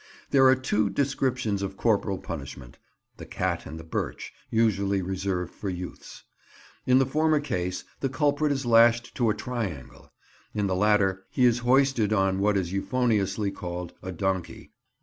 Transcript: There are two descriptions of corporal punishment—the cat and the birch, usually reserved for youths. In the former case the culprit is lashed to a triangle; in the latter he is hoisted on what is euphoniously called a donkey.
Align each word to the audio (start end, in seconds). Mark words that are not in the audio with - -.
There 0.31 0.47
are 0.47 0.55
two 0.55 0.89
descriptions 0.89 1.61
of 1.61 1.77
corporal 1.77 2.17
punishment—the 2.17 3.25
cat 3.27 3.67
and 3.67 3.79
the 3.79 3.83
birch, 3.83 4.33
usually 4.49 4.99
reserved 5.03 5.53
for 5.53 5.69
youths. 5.69 6.23
In 6.87 6.97
the 6.97 7.05
former 7.05 7.39
case 7.39 7.83
the 7.99 8.09
culprit 8.09 8.51
is 8.51 8.65
lashed 8.65 9.13
to 9.13 9.29
a 9.29 9.35
triangle; 9.35 10.11
in 10.55 10.65
the 10.65 10.75
latter 10.75 11.25
he 11.29 11.45
is 11.45 11.59
hoisted 11.59 12.11
on 12.11 12.39
what 12.39 12.57
is 12.57 12.73
euphoniously 12.73 13.51
called 13.51 13.93
a 14.01 14.11
donkey. 14.11 14.71